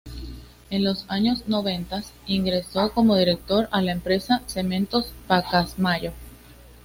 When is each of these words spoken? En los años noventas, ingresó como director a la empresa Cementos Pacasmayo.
En 0.71 0.83
los 0.83 1.05
años 1.11 1.47
noventas, 1.47 2.11
ingresó 2.25 2.91
como 2.91 3.15
director 3.17 3.69
a 3.71 3.83
la 3.83 3.91
empresa 3.91 4.41
Cementos 4.47 5.13
Pacasmayo. 5.27 6.11